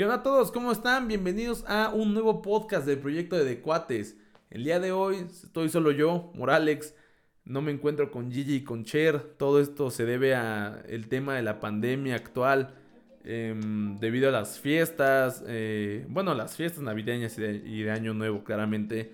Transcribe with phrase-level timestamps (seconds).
[0.00, 0.50] ¿Qué onda a todos?
[0.50, 1.08] ¿Cómo están?
[1.08, 4.16] Bienvenidos a un nuevo podcast del proyecto de Decuates.
[4.48, 6.94] El día de hoy estoy solo yo, Moralex.
[7.44, 9.20] No me encuentro con Gigi y con Cher.
[9.20, 12.76] Todo esto se debe a el tema de la pandemia actual.
[13.24, 18.14] Em, debido a las fiestas, eh, bueno, las fiestas navideñas y de, y de, Año
[18.14, 19.12] Nuevo, claramente,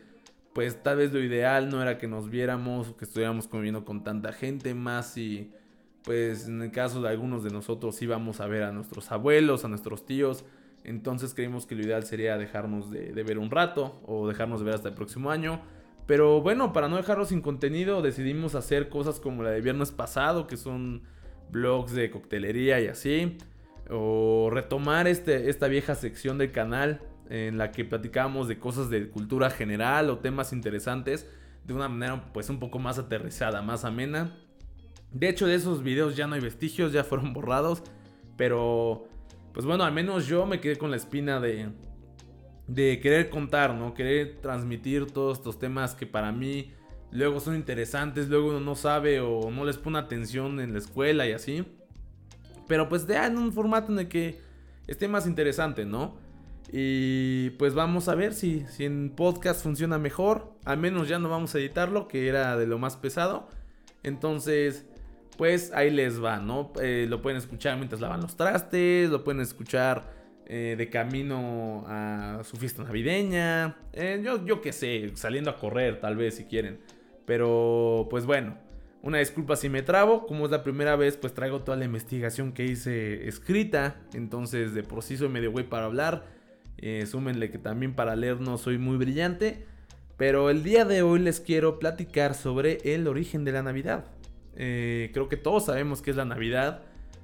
[0.52, 4.32] pues tal vez lo ideal no era que nos viéramos que estuviéramos conviviendo con tanta
[4.32, 5.50] gente, más si,
[6.04, 9.68] pues en el caso de algunos de nosotros íbamos a ver a nuestros abuelos, a
[9.68, 10.44] nuestros tíos,
[10.86, 14.74] entonces creímos que lo ideal sería dejarnos de, ver un rato o dejarnos de ver
[14.76, 15.60] hasta el próximo año.
[16.06, 20.46] Pero bueno, para no dejarlo sin contenido, decidimos hacer cosas como la de viernes pasado,
[20.46, 21.02] que son
[21.50, 23.36] blogs de coctelería y así.
[23.90, 29.10] O retomar este, esta vieja sección del canal en la que platicábamos de cosas de
[29.10, 31.28] cultura general o temas interesantes
[31.64, 34.36] de una manera pues un poco más aterrizada, más amena.
[35.10, 37.82] De hecho de esos videos ya no hay vestigios, ya fueron borrados.
[38.36, 39.08] Pero
[39.56, 41.70] pues bueno, al menos yo me quedé con la espina de,
[42.66, 43.94] de querer contar, ¿no?
[43.94, 46.74] Querer transmitir todos estos temas que para mí
[47.10, 51.26] luego son interesantes, luego uno no sabe o no les pone atención en la escuela
[51.26, 51.64] y así.
[52.68, 54.38] Pero pues ya en un formato en el que
[54.88, 56.18] esté más interesante, ¿no?
[56.70, 60.52] Y pues vamos a ver si, si en podcast funciona mejor.
[60.66, 63.48] Al menos ya no vamos a editarlo, que era de lo más pesado.
[64.02, 64.84] Entonces,
[65.36, 66.72] pues ahí les va, ¿no?
[66.80, 70.10] Eh, lo pueden escuchar mientras lavan los trastes, lo pueden escuchar
[70.46, 76.00] eh, de camino a su fiesta navideña, eh, yo, yo qué sé, saliendo a correr
[76.00, 76.80] tal vez si quieren.
[77.24, 78.56] Pero pues bueno,
[79.02, 82.52] una disculpa si me trabo, como es la primera vez pues traigo toda la investigación
[82.52, 86.24] que hice escrita, entonces de por sí soy medio güey para hablar,
[87.06, 89.64] súmenle que también para leer no soy muy brillante.
[90.16, 94.06] Pero el día de hoy les quiero platicar sobre el origen de la Navidad.
[94.56, 96.82] Eh, creo que todos sabemos que es la Navidad.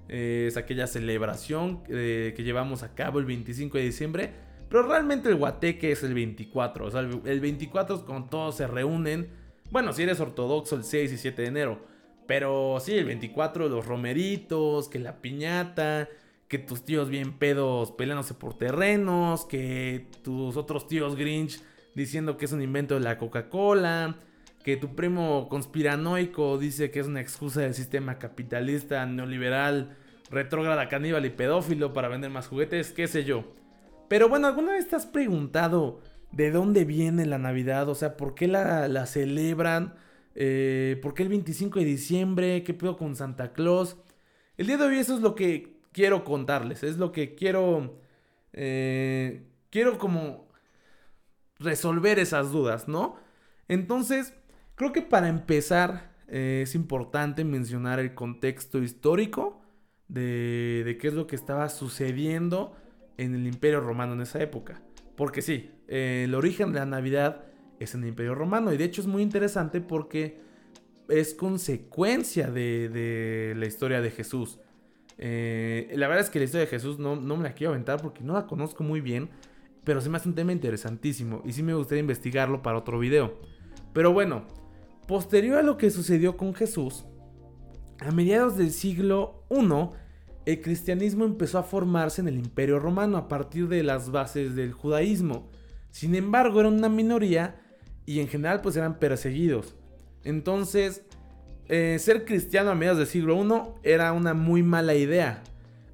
[0.08, 4.30] Eh, es aquella celebración eh, que llevamos a cabo el 25 de diciembre.
[4.69, 6.86] Pero realmente el guateque es el 24.
[6.86, 9.28] O sea, el, el 24 es cuando todos se reúnen.
[9.70, 11.87] Bueno, si eres ortodoxo, el 6 y 7 de enero.
[12.26, 16.09] Pero sí, el 24, los romeritos, que la piñata,
[16.48, 21.62] que tus tíos bien pedos peleándose por terrenos, que tus otros tíos Grinch
[21.94, 24.16] diciendo que es un invento de la Coca-Cola
[24.62, 29.97] que tu primo conspiranoico dice que es una excusa del sistema capitalista, neoliberal,
[30.31, 33.53] retrógrada, caníbal y pedófilo para vender más juguetes, qué sé yo.
[34.09, 37.89] Pero bueno, ¿alguna vez te has preguntado de dónde viene la Navidad?
[37.89, 39.95] O sea, ¿por qué la, la celebran?
[40.34, 42.62] Eh, ¿Por qué el 25 de diciembre?
[42.62, 43.97] ¿Qué pedo con Santa Claus?
[44.56, 47.99] El día de hoy eso es lo que quiero contarles, es lo que quiero...
[48.53, 50.47] Eh, quiero como
[51.59, 53.17] resolver esas dudas, ¿no?
[53.69, 54.34] Entonces,
[54.82, 59.62] Creo que para empezar eh, es importante mencionar el contexto histórico
[60.09, 62.75] de, qué es lo que estaba sucediendo
[63.16, 64.82] en el Imperio Romano en esa época.
[65.15, 67.44] Porque sí, eh, el origen de la Navidad
[67.78, 70.41] es en el Imperio Romano y de hecho es muy interesante porque
[71.09, 74.59] es consecuencia de, de la historia de Jesús.
[75.16, 78.03] Eh, la verdad es que la historia de Jesús no, no me la quiero aventar
[78.03, 79.31] porque no la conozco muy bien,
[79.84, 83.38] pero se me hace un tema interesantísimo y sí me gustaría investigarlo para otro video.
[83.92, 84.44] Pero bueno,
[85.07, 87.05] Posterior a lo que sucedió con Jesús,
[87.99, 89.91] a mediados del siglo I,
[90.45, 94.73] el cristianismo empezó a formarse en el Imperio Romano a partir de las bases del
[94.73, 95.49] judaísmo.
[95.91, 97.61] Sin embargo, eran una minoría
[98.07, 99.77] y en general pues eran perseguidos.
[100.25, 101.03] Entonces,
[101.69, 105.43] eh, ser cristiano a mediados del siglo I era una muy mala idea.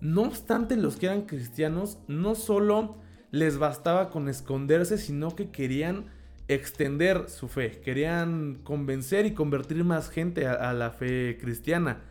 [0.00, 2.96] No obstante, los que eran cristianos no solo
[3.30, 6.06] les bastaba con esconderse, sino que querían
[6.48, 12.02] extender su fe, querían convencer y convertir más gente a, la fe cristiana.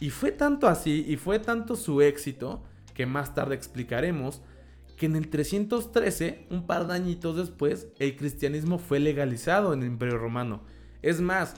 [0.00, 4.42] Y fue tanto así, y fue tanto su éxito, que más tarde explicaremos,
[4.96, 9.88] que en el 313, un par de añitos después, el cristianismo fue legalizado en el
[9.88, 10.62] Imperio Romano.
[11.02, 11.54] Es más,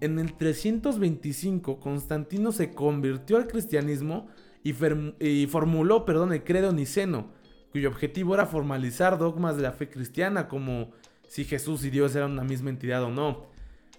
[0.00, 4.28] en el 325 Constantino se convirtió al cristianismo
[4.62, 4.74] y,
[5.20, 7.32] y formuló perdón, el credo niceno,
[7.70, 10.92] cuyo objetivo era formalizar dogmas de la fe cristiana como
[11.28, 13.46] si Jesús y Dios eran una misma entidad o no.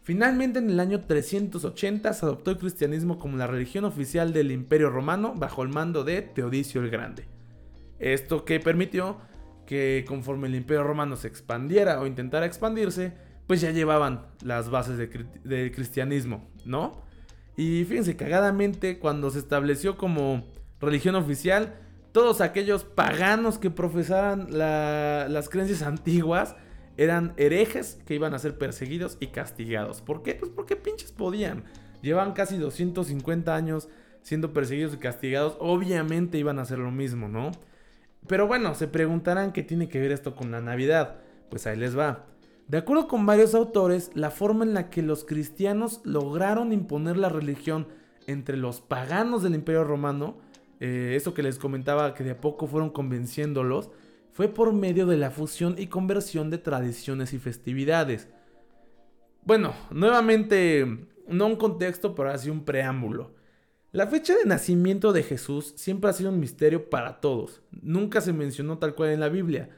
[0.04, 4.90] Finalmente, en el año 380 se adoptó el cristianismo como la religión oficial del Imperio
[4.90, 7.26] Romano bajo el mando de Teodicio el Grande.
[8.00, 9.18] Esto que permitió
[9.66, 13.14] que conforme el Imperio Romano se expandiera o intentara expandirse,
[13.48, 17.02] pues ya llevaban las bases del cristianismo, ¿no?
[17.58, 20.46] Y fíjense, cagadamente, cuando se estableció como
[20.80, 21.76] religión oficial,
[22.12, 26.56] todos aquellos paganos que profesaran la, las creencias antiguas,
[26.98, 30.02] eran herejes que iban a ser perseguidos y castigados.
[30.02, 30.36] ¿Por qué?
[30.36, 31.64] Pues porque pinches podían.
[32.02, 33.88] Llevan casi 250 años
[34.22, 35.56] siendo perseguidos y castigados.
[35.60, 37.52] Obviamente iban a hacer lo mismo, ¿no?
[38.28, 41.18] Pero bueno, se preguntarán qué tiene que ver esto con la Navidad.
[41.50, 42.26] Pues ahí les va.
[42.68, 47.30] De acuerdo con varios autores, la forma en la que los cristianos lograron imponer la
[47.30, 47.88] religión
[48.26, 50.38] entre los paganos del Imperio Romano,
[50.82, 53.90] eh, eso que les comentaba que de a poco fueron convenciéndolos,
[54.38, 58.30] fue por medio de la fusión y conversión de tradiciones y festividades.
[59.44, 63.34] Bueno, nuevamente, no un contexto, pero así un preámbulo.
[63.92, 67.64] La fecha de nacimiento de Jesús siempre ha sido un misterio para todos.
[67.72, 69.72] Nunca se mencionó tal cual en la Biblia.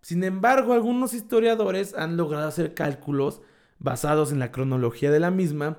[0.00, 3.42] Sin embargo, algunos historiadores han logrado hacer cálculos
[3.80, 5.76] basados en la cronología de la misma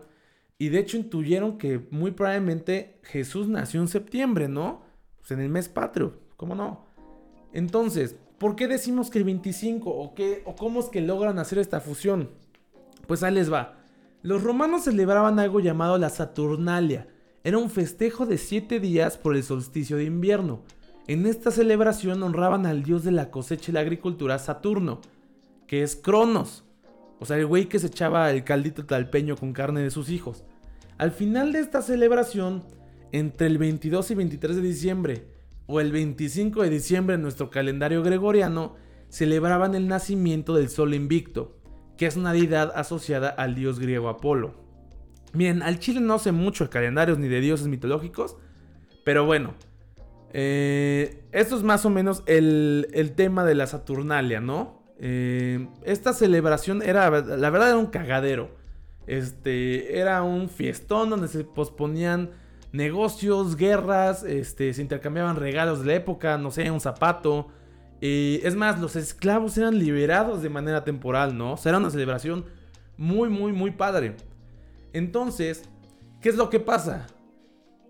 [0.60, 4.84] y de hecho intuyeron que muy probablemente Jesús nació en septiembre, ¿no?
[5.18, 6.91] Pues en el mes patrio, ¿cómo no?
[7.54, 11.60] Entonces, ¿por qué decimos que el 25 o, qué, o cómo es que logran hacer
[11.60, 12.30] esta fusión?
[13.08, 13.78] Pues ahí les va.
[14.24, 17.08] Los romanos celebraban algo llamado la Saturnalia.
[17.44, 20.62] Era un festejo de siete días por el solsticio de invierno.
[21.08, 25.02] En esta celebración honraban al dios de la cosecha y la agricultura Saturno,
[25.66, 26.64] que es Cronos.
[27.20, 30.44] O sea, el güey que se echaba el caldito talpeño con carne de sus hijos.
[30.98, 32.64] Al final de esta celebración,
[33.12, 35.31] entre el 22 y 23 de diciembre
[35.72, 38.76] o el 25 de diciembre en nuestro calendario gregoriano,
[39.08, 41.58] celebraban el nacimiento del sol invicto,
[41.98, 44.56] que es una deidad asociada al dios griego Apolo.
[45.34, 48.36] Bien, al chile no sé mucho de calendarios ni de dioses mitológicos,
[49.06, 49.54] pero bueno,
[50.34, 54.84] eh, esto es más o menos el, tema de la Saturnalia, ¿no?
[55.00, 58.52] Eh, esta celebración era, la verdad, era un cagadero.
[59.08, 62.32] Este, era un fiestón donde se posponían
[62.72, 67.48] negocios, guerras, este, se intercambiaban regalos de la época, no sé, un zapato.
[68.02, 71.54] es más, los esclavos eran liberados de manera temporal, ¿no?
[71.54, 72.46] O sea, era una celebración
[72.98, 74.16] muy, muy, muy padre.
[74.94, 75.64] Entonces,
[76.22, 77.08] ¿qué es lo que pasa?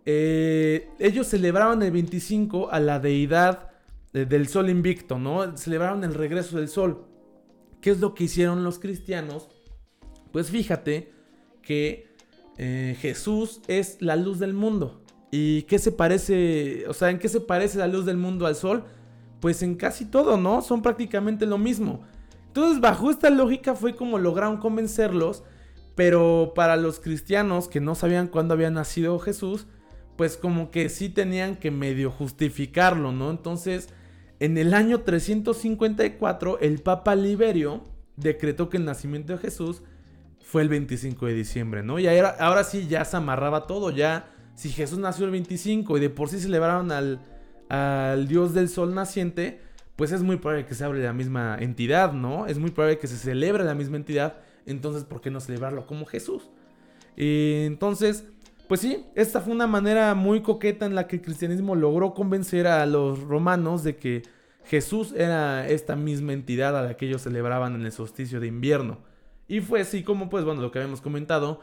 [0.06, 3.69] Eh, ellos celebraban el 25 a la deidad
[4.13, 5.56] del sol invicto, ¿no?
[5.57, 7.06] Celebraron el regreso del sol.
[7.81, 9.50] ¿Qué es lo que hicieron los cristianos?
[10.31, 11.12] Pues fíjate
[11.62, 12.11] que
[12.57, 15.01] eh, Jesús es la luz del mundo.
[15.31, 16.86] ¿Y qué se parece?
[16.88, 18.83] O sea, ¿en qué se parece la luz del mundo al sol?
[19.39, 20.62] Pues en casi todo, ¿no?
[20.62, 22.01] Son prácticamente lo mismo.
[22.48, 25.44] Entonces, bajo esta lógica fue como lograron convencerlos.
[25.95, 29.68] Pero para los cristianos que no sabían cuándo había nacido Jesús,
[30.15, 33.30] pues como que sí tenían que medio justificarlo, ¿no?
[33.30, 33.89] Entonces,
[34.39, 37.83] en el año 354, el Papa Liberio
[38.15, 39.83] decretó que el nacimiento de Jesús
[40.44, 42.00] fue el 25 de diciembre, ¿no?
[42.00, 46.10] Y ahora, sí ya se amarraba todo, ya si Jesús nació el 25 y de
[46.10, 47.22] por sí celebraron al,
[47.70, 49.62] al Dios del Sol naciente,
[49.96, 52.48] pues es muy probable que se abre la misma entidad, ¿no?
[52.48, 56.06] Es muy probable que se celebre la misma entidad, entonces ¿por qué no celebrarlo como
[56.06, 56.50] Jesús?
[57.16, 58.26] Y entonces
[58.72, 62.68] pues sí, esta fue una manera muy coqueta en la que el cristianismo logró convencer
[62.68, 64.22] a los romanos de que
[64.64, 69.00] Jesús era esta misma entidad a la que ellos celebraban en el solsticio de invierno.
[69.48, 71.62] Y fue así como, pues bueno, lo que habíamos comentado,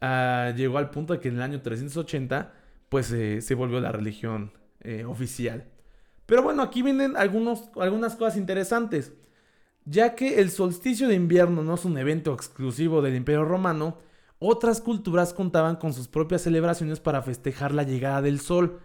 [0.00, 2.52] ah, llegó al punto de que en el año 380,
[2.88, 5.64] pues eh, se volvió la religión eh, oficial.
[6.26, 9.12] Pero bueno, aquí vienen algunos, algunas cosas interesantes.
[9.84, 13.98] Ya que el solsticio de invierno no es un evento exclusivo del Imperio Romano,
[14.38, 18.80] otras culturas contaban con sus propias celebraciones para festejar la llegada del sol.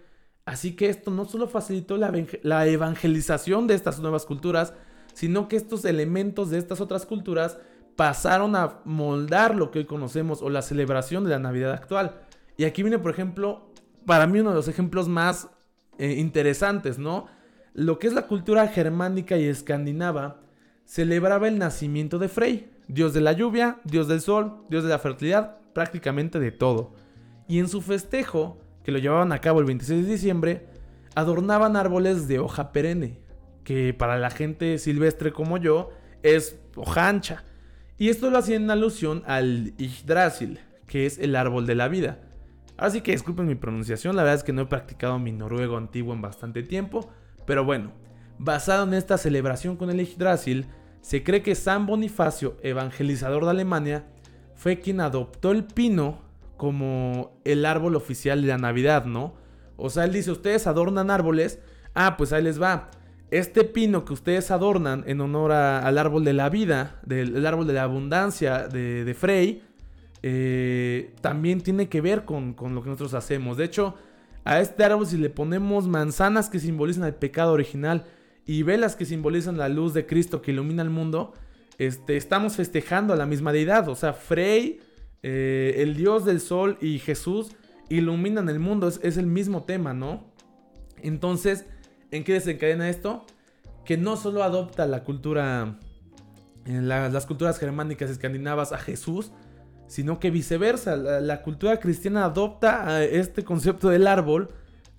[0.45, 4.73] Así que esto no solo facilitó la, evangelización de estas nuevas culturas,
[5.13, 7.59] sino que estos elementos de estas otras culturas
[7.95, 12.15] pasaron a moldar lo que hoy conocemos o la celebración de la Navidad actual.
[12.57, 13.71] Y aquí viene, por ejemplo,
[14.05, 15.49] para mí uno de los ejemplos más
[15.97, 17.27] eh, interesantes, ¿no?
[17.73, 20.41] Lo que es la cultura germánica y escandinava
[20.85, 24.99] celebraba el nacimiento de Frey, dios de la lluvia, dios del sol, dios de la
[24.99, 26.93] fertilidad, prácticamente de todo.
[27.47, 30.67] Y en su festejo, que lo llevaban a cabo el 26 de diciembre,
[31.15, 33.19] adornaban árboles de hoja perenne,
[33.63, 37.43] que para la gente silvestre como yo es hoja ancha.
[37.97, 42.19] Y esto lo hacía en alusión al Yggdrasil, que es el árbol de la vida.
[42.77, 46.13] Así que disculpen mi pronunciación, la verdad es que no he practicado mi noruego antiguo
[46.13, 47.09] en bastante tiempo,
[47.45, 47.91] pero bueno,
[48.39, 50.65] basado en esta celebración con el Yggdrasil,
[51.01, 54.05] se cree que San Bonifacio, evangelizador de Alemania,
[54.55, 56.21] fue quien adoptó el pino
[56.57, 59.33] como el árbol oficial de la Navidad, ¿no?
[59.75, 61.59] O sea, él dice, ustedes adornan árboles,
[61.93, 62.89] ah, pues ahí les va.
[63.33, 67.73] Este pino que ustedes adornan en honor al árbol de la vida, del árbol de
[67.73, 69.63] la abundancia de, Frey,
[70.21, 73.57] eh, también tiene que ver con, con lo que nosotros hacemos.
[73.57, 73.95] De hecho,
[74.43, 78.05] a este árbol si le ponemos manzanas que simbolizan el pecado original,
[78.45, 81.33] y velas que simbolizan la luz de Cristo que ilumina el mundo,
[81.77, 83.87] este, estamos festejando a la misma deidad.
[83.89, 84.79] O sea, Frey,
[85.21, 87.55] eh, el dios del sol y Jesús
[87.89, 88.87] iluminan el mundo.
[88.87, 90.25] Es, el mismo tema, ¿no?
[91.01, 91.65] Entonces,
[92.13, 93.25] ¿En qué desencadena esto?
[93.85, 95.79] Que no solo adopta la cultura,
[96.63, 99.31] en las culturas germánicas escandinavas a Jesús,
[99.87, 104.49] sino que viceversa, la, cultura cristiana adopta este concepto del árbol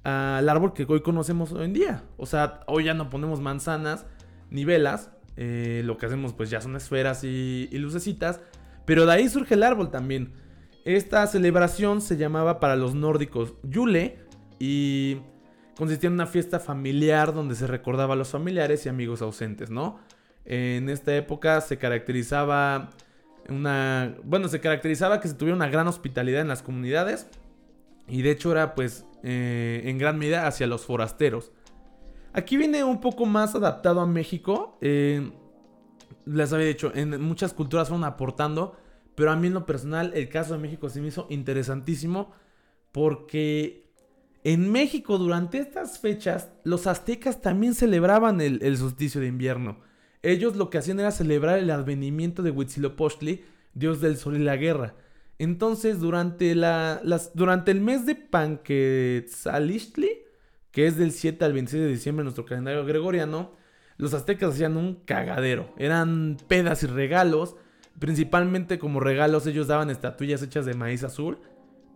[0.03, 2.03] al árbol que hoy conocemos hoy en día.
[2.17, 4.07] O sea, hoy ya no ponemos manzanas
[4.51, 8.41] ni velas, eh, lo que hacemos pues ya son esferas y lucecitas,
[8.87, 10.33] pero de ahí surge el árbol también.
[10.85, 14.19] Esta celebración se llamaba para los nórdicos Yule
[14.59, 15.19] y
[15.77, 19.99] consistía en una fiesta familiar donde se recordaba a los familiares y amigos ausentes, ¿no?
[20.45, 22.91] En esta época se caracterizaba
[23.49, 27.29] una, bueno, se caracterizaba que se tuviera una gran hospitalidad en las comunidades
[28.09, 31.53] y de hecho era pues eh, en gran medida hacia los forasteros.
[32.33, 34.77] Aquí viene un poco más adaptado a México.
[34.81, 35.33] Eh,
[36.27, 38.77] les había dicho, en muchas culturas fueron aportando,
[39.15, 42.33] pero a mí en lo personal el caso de México se me hizo interesantísimo
[42.93, 43.84] porque
[44.45, 49.79] en México durante estas fechas los aztecas también celebraban el, solsticio de invierno.
[50.23, 54.57] Ellos lo que hacían era celebrar el advenimiento de Huitzilopochtli, dios del sol y la
[54.57, 54.95] guerra.
[55.39, 60.11] Entonces, durante el mes de Panquetzalistli,
[60.71, 63.53] que es del 7 al 26 de diciembre en nuestro calendario gregoriano,
[63.97, 65.73] los aztecas hacían un cagadero.
[65.79, 67.57] Eran pedas y regalos.
[67.99, 71.39] Principalmente como regalos ellos daban estatuillas hechas de maíz azul.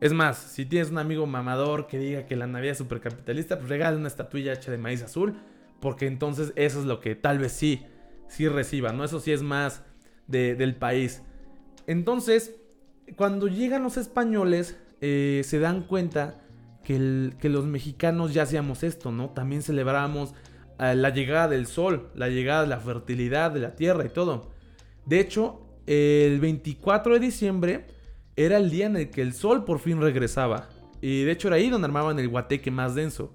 [0.00, 3.68] Es más, si tienes un amigo mamador que diga que la Navidad es supercapitalista, pues
[3.68, 5.34] regala una estatuilla hecha de maíz azul.
[5.80, 7.84] Porque entonces eso es lo que tal vez sí
[8.28, 9.04] sí reciba, ¿no?
[9.04, 9.82] Eso sí es más
[10.26, 11.22] del país.
[11.86, 12.54] Entonces,
[13.16, 16.42] cuando llegan los españoles, eh, se dan cuenta
[16.84, 16.98] que,
[17.42, 19.30] los mexicanos ya hacíamos esto, ¿no?
[19.30, 20.34] También celebramos
[20.78, 24.50] eh, la llegada del sol, la llegada de la fertilidad de la tierra y todo.
[25.06, 27.86] De hecho, el 24 de diciembre
[28.38, 30.68] era el día en el que el sol por fin regresaba.
[31.00, 33.35] Y de hecho era ahí donde armaban el guateque más denso.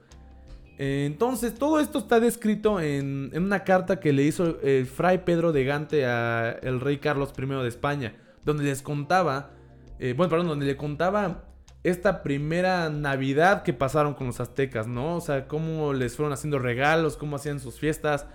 [0.78, 5.66] Entonces, todo esto está descrito en, una carta que le hizo el fray Pedro de
[5.66, 9.52] Gante al rey Carlos I de España, donde les contaba,
[10.00, 11.44] eh, bueno, perdón, donde le contaba
[11.84, 15.18] esta primera Navidad que pasaron con los aztecas, ¿no?
[15.18, 18.26] O sea, cómo les fueron haciendo regalos, cómo hacían sus fiestas.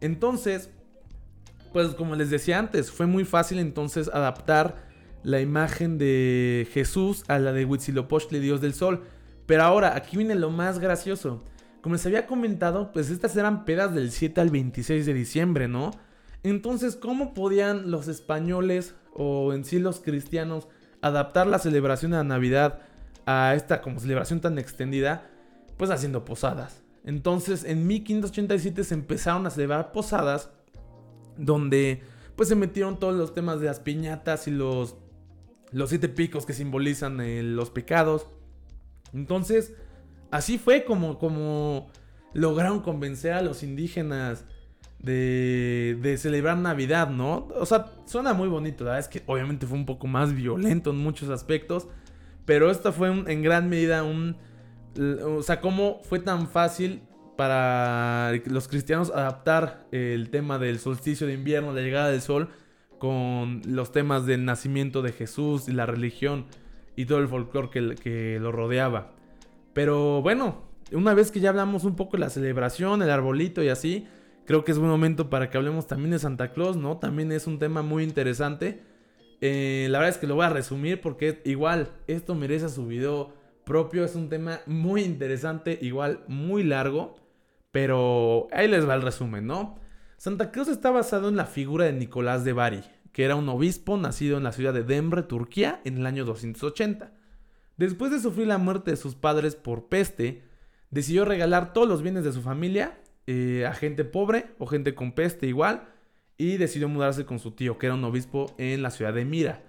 [0.00, 0.70] Entonces,
[1.72, 4.93] pues como les decía antes, fue muy fácil entonces adaptar
[5.24, 9.02] la imagen de Jesús a la de Huitzilopochtli, dios del sol.
[9.46, 11.42] Pero ahora, aquí viene lo más gracioso.
[11.80, 15.90] Como les había comentado, pues estas eran pedas del 7 al 26 de diciembre, ¿no?
[16.42, 20.68] Entonces, ¿cómo podían los españoles o en sí los cristianos
[21.00, 22.80] adaptar la celebración de la Navidad
[23.26, 25.30] a esta como celebración tan extendida?
[25.78, 26.82] Pues haciendo posadas.
[27.04, 30.50] Entonces, en 1587 se empezaron a celebrar posadas
[31.36, 32.02] donde
[32.36, 34.96] pues se metieron todos los temas de las piñatas y los
[35.72, 37.18] los siete picos que simbolizan
[37.56, 38.26] los pecados.
[39.12, 39.72] Entonces,
[40.34, 41.92] Así fue como, como
[42.32, 44.44] lograron convencer a los indígenas
[44.98, 47.46] de, de celebrar Navidad, ¿no?
[47.54, 50.90] O sea, suena muy bonito, la verdad es que obviamente fue un poco más violento
[50.90, 51.86] en muchos aspectos,
[52.46, 54.36] pero esto fue en gran medida un...
[55.24, 57.02] O sea, cómo fue tan fácil
[57.36, 62.48] para los cristianos adaptar el tema del solsticio de invierno, la llegada del sol,
[62.98, 66.46] con los temas del nacimiento de Jesús y la religión
[66.96, 69.12] y todo el folclore que, lo rodeaba.
[69.72, 73.68] Pero bueno, una vez que ya hablamos un poco de la celebración, el arbolito y
[73.68, 74.06] así,
[74.46, 76.98] creo que es buen momento para que hablemos también de Santa Claus, ¿no?
[76.98, 78.82] También es un tema muy interesante.
[79.40, 83.32] Eh, la verdad es que lo voy a resumir porque igual esto merece su video
[83.64, 84.04] propio.
[84.04, 87.16] Es un tema muy interesante, igual muy largo.
[87.72, 89.83] Pero ahí les va el resumen, ¿no?
[90.16, 93.96] Santa Claus está basado en la figura de Nicolás de Bari, que era un obispo
[93.96, 97.12] nacido en la ciudad de Dembre, Turquía, en el año 280.
[97.76, 100.42] Después de sufrir la muerte de sus padres por peste,
[100.90, 105.12] decidió regalar todos los bienes de su familia eh, a gente pobre o gente con
[105.12, 105.88] peste igual
[106.36, 109.62] y decidió mudarse con su tío, que era un obispo en la ciudad de Mira.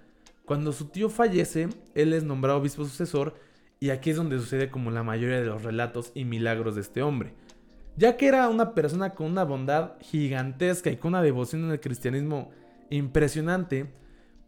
[0.44, 3.34] Cuando su tío fallece, él es nombrado obispo sucesor
[3.80, 7.02] y aquí es donde sucede como la mayoría de los relatos y milagros de este
[7.02, 7.34] hombre.
[7.96, 11.80] Ya que era una persona con una bondad gigantesca y con una devoción en el
[11.80, 12.50] cristianismo
[12.90, 13.90] impresionante,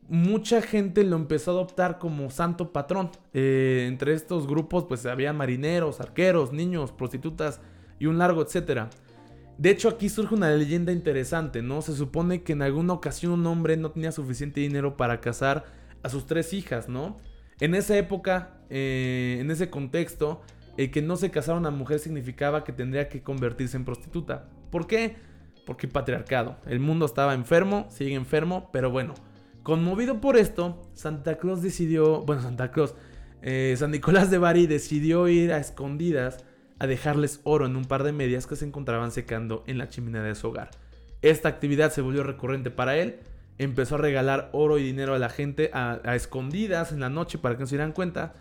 [0.06, 3.10] mucha gente lo empezó a adoptar como santo patrón.
[3.32, 7.60] Eh, entre estos grupos pues había marineros, arqueros, niños, prostitutas
[7.98, 8.90] y un largo etcétera.
[9.56, 11.80] De hecho aquí surge una leyenda interesante, ¿no?
[11.80, 15.64] Se supone que en alguna ocasión un hombre no tenía suficiente dinero para casar
[16.02, 17.16] a sus tres hijas, ¿no?
[17.60, 20.42] En esa época, eh, en ese contexto,
[20.78, 24.48] el que no se casara una mujer significaba que tendría que convertirse en prostituta.
[24.70, 25.16] ¿Por qué?
[25.66, 26.56] Porque patriarcado.
[26.64, 29.14] El mundo estaba enfermo, sigue enfermo, pero bueno,
[29.68, 32.94] Conmovido por esto, Santa Claus decidió, bueno, Santa Claus,
[33.42, 36.42] eh, San Nicolás de Bari decidió ir a escondidas
[36.78, 40.22] a dejarles oro en un par de medias que se encontraban secando en la chimenea
[40.22, 40.70] de su hogar.
[41.20, 43.18] Esta actividad se volvió recurrente para él,
[43.58, 47.56] empezó a regalar oro y dinero a la gente a, escondidas en la noche para
[47.56, 48.32] que no se dieran cuenta,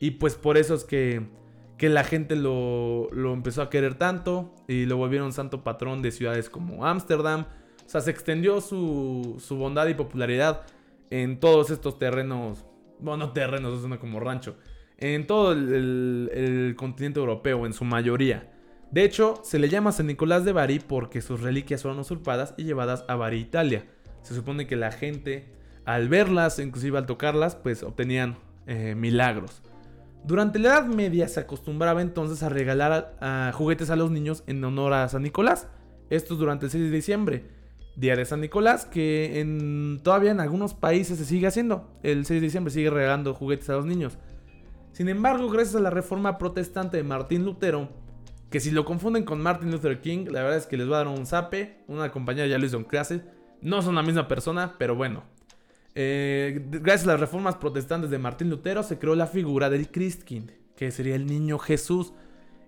[0.00, 1.22] y pues por eso es que,
[1.84, 6.12] que la gente lo, lo, empezó a querer tanto y lo volvieron santo patrón de
[6.12, 7.42] ciudades como Ámsterdam.
[7.42, 10.62] O sea, se extendió su, su bondad y popularidad
[11.10, 12.64] en todos estos terrenos,
[13.00, 14.56] bueno, no terrenos, es como rancho,
[14.96, 18.50] en todo el, continente europeo, en su mayoría.
[18.90, 22.64] De hecho, se le llama San Nicolás de Bari porque sus reliquias fueron usurpadas y
[22.64, 23.84] llevadas a Bari, Italia.
[24.22, 25.52] Se supone que la gente,
[25.84, 29.60] al verlas, inclusive al tocarlas, pues obtenían eh, milagros.
[30.24, 34.94] Durante la Edad Media se acostumbraba entonces a regalar juguetes a los niños en honor
[34.94, 35.68] a San Nicolás.
[36.08, 37.44] Esto durante el 6 de diciembre,
[37.96, 41.90] día de San Nicolás, que en, todavía en algunos países se sigue haciendo.
[42.02, 44.16] El 6 de diciembre sigue regalando juguetes a los niños.
[44.92, 47.90] Sin embargo, gracias a la reforma protestante de Martín Lutero,
[48.50, 51.04] que si lo confunden con Martin Luther King, la verdad es que les va a
[51.04, 51.84] dar un zape.
[51.86, 53.24] Una compañera ya lo hizo en clase.
[53.60, 55.33] No son la misma persona, pero bueno.
[55.94, 60.50] Eh, gracias a las reformas protestantes de Martín Lutero se creó la figura del Christkind,
[60.76, 62.12] que sería el niño Jesús.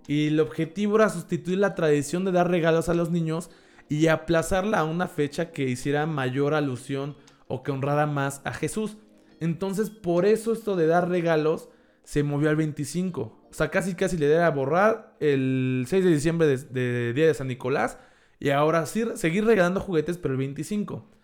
[0.06, 3.50] Y el objetivo era sustituir la tradición de dar regalos a los niños
[3.88, 7.16] y aplazarla a una fecha que hiciera mayor alusión
[7.48, 8.96] o que honrara más a Jesús.
[9.40, 11.68] Entonces, por eso esto de dar regalos
[12.04, 13.20] se movió al 25.
[13.20, 17.48] O sea, casi casi le a borrar el 6 de diciembre de, Día de San
[17.48, 17.98] Nicolás
[18.38, 21.15] y ahora seguir regalando juguetes, pero el 25.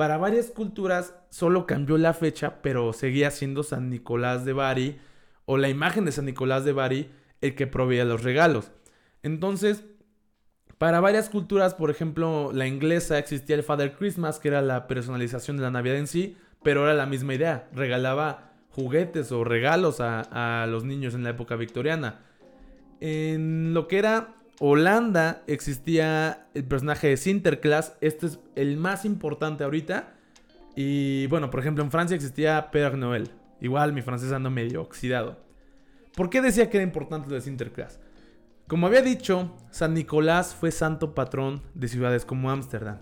[0.00, 4.98] Para varias culturas solo cambió la fecha, pero seguía siendo San Nicolás de Bari
[5.44, 7.10] o la imagen de San Nicolás de Bari
[7.42, 8.72] el que proveía los regalos.
[9.22, 9.84] Entonces,
[10.78, 15.58] para varias culturas, por ejemplo, la inglesa existía el Father Christmas, que era la personalización
[15.58, 20.66] de la Navidad en sí, pero era la misma idea, regalaba juguetes o regalos a,
[20.66, 22.20] los niños en la época victoriana.
[23.00, 29.64] En lo que era Holanda existía el personaje de Sinterklaas, este es el más importante
[29.64, 30.12] ahorita.
[30.76, 33.30] Y bueno, por ejemplo, en Francia existía Père Noël.
[33.62, 35.38] Igual mi francés anda medio oxidado.
[36.14, 38.00] ¿Por qué decía que era importante lo de Sinterklaas?
[38.68, 42.98] Como había dicho, San Nicolás fue santo patrón de ciudades como Ámsterdam.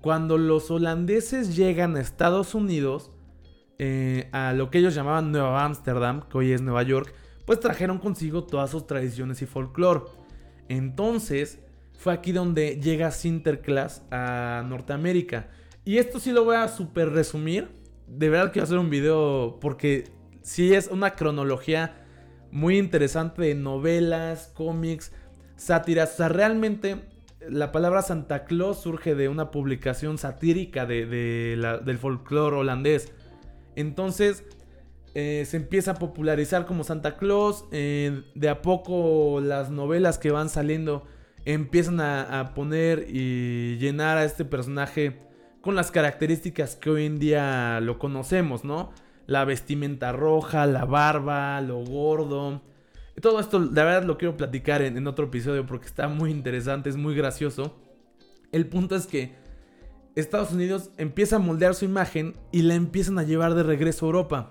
[0.00, 3.12] Cuando los holandeses llegan a Estados Unidos,
[3.78, 7.98] eh, a lo que ellos llamaban Nueva Ámsterdam, que hoy es Nueva York, pues trajeron
[7.98, 10.04] consigo todas sus tradiciones y folclore.
[10.68, 11.60] Entonces,
[11.96, 15.48] fue aquí donde llega Sinterklaas a Norteamérica.
[15.84, 17.68] Y esto sí lo voy a super resumir.
[18.06, 20.04] De verdad quiero hacer un video porque
[20.42, 21.96] sí es una cronología
[22.50, 25.12] muy interesante de novelas, cómics,
[25.56, 26.14] sátiras.
[26.14, 27.04] O sea, realmente
[27.48, 33.12] la palabra Santa Claus surge de una publicación satírica de, del folclore holandés.
[33.76, 34.44] Entonces
[35.14, 37.64] eh, se empieza a popularizar como Santa Claus.
[37.70, 41.04] Eh, de a poco las novelas que van saliendo
[41.44, 45.20] empiezan a, poner y llenar a este personaje
[45.60, 48.92] con las características que hoy en día lo conocemos, ¿no?
[49.26, 52.62] La vestimenta roja, la barba, lo gordo.
[53.20, 56.96] Todo esto, la verdad, lo quiero platicar en otro episodio porque está muy interesante, es
[56.96, 57.76] muy gracioso.
[58.52, 59.34] El punto es que
[60.14, 64.08] Estados Unidos empieza a moldear su imagen y la empiezan a llevar de regreso a
[64.08, 64.50] Europa.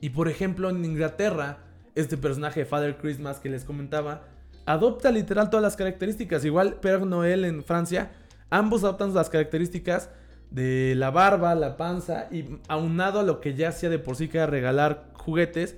[0.00, 1.58] Y por ejemplo en Inglaterra,
[1.94, 4.22] este personaje Father Christmas que les comentaba,
[4.66, 6.44] adopta literal todas las características.
[6.44, 8.10] Igual Père Noël en Francia,
[8.50, 10.10] ambos adoptan las características
[10.50, 14.28] de la barba, la panza y aunado a lo que ya hacía de por sí
[14.28, 15.76] que era regalar juguetes,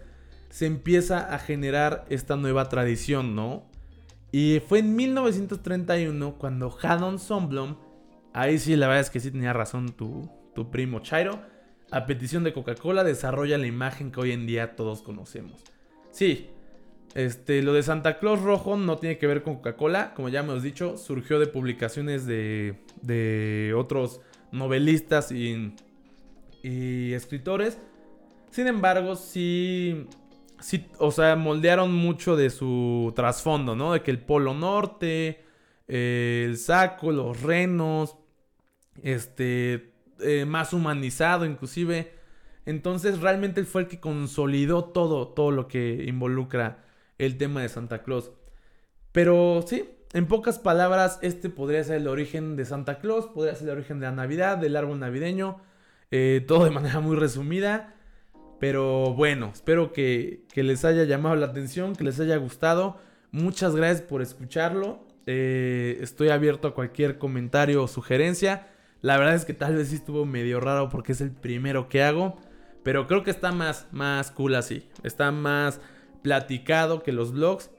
[0.50, 3.64] se empieza a generar esta nueva tradición, ¿no?
[4.30, 7.76] Y fue en 1931 cuando Haddon Somblom
[8.34, 10.30] Ahí sí, la verdad es que sí tenía razón tu,
[10.70, 11.40] primo Chairo.
[11.92, 15.62] A petición de Coca-Cola desarrolla la imagen que hoy en día todos conocemos.
[16.10, 16.48] Sí,
[17.14, 20.14] este, lo de Santa Claus Rojo no tiene que ver con Coca-Cola.
[20.14, 25.74] Como ya hemos dicho, surgió de publicaciones de, de otros novelistas y,
[26.62, 27.78] y escritores.
[28.50, 30.06] Sin embargo, sí,
[30.60, 33.92] sí, o sea, moldearon mucho de su trasfondo, ¿no?
[33.92, 35.44] De que el Polo Norte,
[35.88, 38.16] eh, el saco, los renos,
[39.02, 39.91] este,
[40.22, 42.12] eh, más humanizado inclusive.
[42.66, 46.84] Entonces realmente fue el que consolidó todo, todo lo que involucra
[47.18, 48.30] el tema de Santa Claus.
[49.12, 53.68] Pero sí, en pocas palabras, este podría ser el origen de Santa Claus, podría ser
[53.68, 55.58] el origen de la Navidad, del árbol navideño,
[56.10, 57.94] eh, todo de manera muy resumida.
[58.60, 62.98] Pero bueno, espero que, que, les haya llamado la atención, que les haya gustado.
[63.32, 65.04] Muchas gracias por escucharlo.
[65.26, 68.68] Eh, estoy abierto a cualquier comentario o sugerencia.
[69.02, 72.02] La verdad es que tal vez sí estuvo medio raro porque es el primero que
[72.02, 72.36] hago.
[72.82, 74.88] Pero creo que está más, más cool así.
[75.02, 75.80] Está más
[76.22, 77.70] platicado que los vlogs.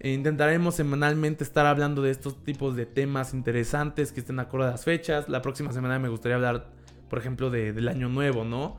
[0.00, 4.70] E intentaremos semanalmente estar hablando de estos tipos de temas interesantes que estén acorde a
[4.72, 5.28] las fechas.
[5.28, 6.70] La próxima semana me gustaría hablar,
[7.08, 8.78] por ejemplo, del año nuevo, ¿no?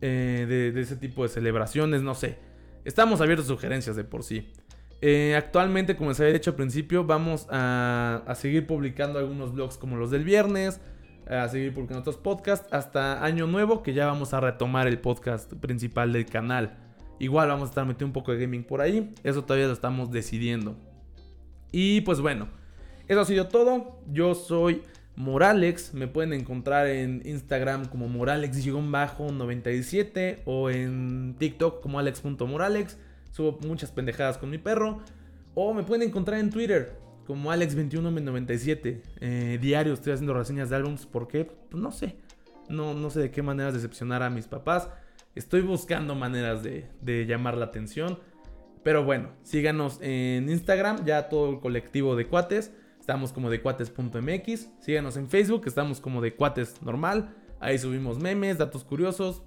[0.00, 2.38] Eh, de, ese tipo de celebraciones, no sé.
[2.84, 4.52] Estamos abiertos a sugerencias de por sí.
[5.00, 9.76] Eh, actualmente, como les había dicho al principio, vamos a, a, seguir publicando algunos blogs
[9.78, 10.80] como los del viernes,
[11.28, 15.52] a seguir publicando otros podcasts hasta año nuevo, que ya vamos a retomar el podcast
[15.54, 16.76] principal del canal.
[17.18, 20.10] Igual vamos a estar metiendo un poco de gaming por ahí, eso todavía lo estamos
[20.10, 20.76] decidiendo.
[21.70, 22.48] Y pues bueno,
[23.08, 23.98] eso ha sido todo.
[24.10, 24.82] Yo soy
[25.16, 25.94] Moralex.
[25.94, 32.96] Me pueden encontrar en Instagram como Moralex-97 o en TikTok como Alex.moralex.
[33.30, 35.00] Subo muchas pendejadas con mi perro.
[35.54, 39.02] O me pueden encontrar en Twitter como Alex2197.
[39.20, 41.06] Eh, diario estoy haciendo reseñas de álbums.
[41.06, 41.44] ¿Por qué?
[41.44, 42.16] Pues no sé.
[42.68, 44.88] No, no sé de qué maneras decepcionar a mis papás.
[45.34, 48.18] Estoy buscando maneras de, de llamar la atención.
[48.82, 52.72] Pero bueno, síganos en Instagram, ya todo el colectivo de cuates.
[52.98, 54.68] Estamos como de cuates.mx.
[54.80, 57.34] Síganos en Facebook, estamos como de cuates normal.
[57.60, 59.42] Ahí subimos memes, datos curiosos.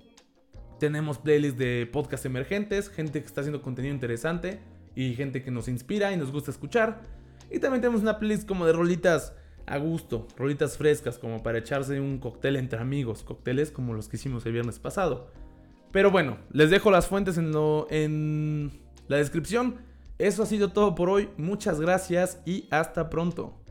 [0.80, 4.60] Tenemos playlists de podcast emergentes, gente que está haciendo contenido interesante
[4.94, 7.02] y gente que nos inspira y nos gusta escuchar.
[7.52, 9.34] Y también tenemos una playlist como de rolitas
[9.66, 14.18] a gusto, rolitas frescas como para echarse un cóctel entre amigos, cócteles como los que
[14.18, 15.32] hicimos el viernes pasado.
[15.92, 17.54] Pero bueno, les dejo las fuentes en,
[17.90, 18.72] en
[19.08, 19.78] la descripción.
[20.18, 21.30] Eso ha sido todo por hoy.
[21.38, 23.65] Muchas gracias y hasta pronto.